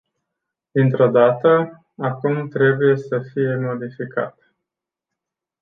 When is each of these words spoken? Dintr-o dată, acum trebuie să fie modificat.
Dintr-o 0.73 1.09
dată, 1.09 1.81
acum 1.97 2.47
trebuie 2.49 2.97
să 2.97 3.19
fie 3.33 3.55
modificat. 3.55 4.53